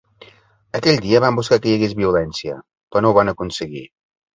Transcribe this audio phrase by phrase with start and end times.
[0.79, 3.91] Aquell dia van buscar que hi hagués violència, però no ho van aconseguir.